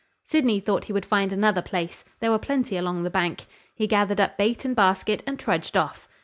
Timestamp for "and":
4.65-4.75, 5.27-5.37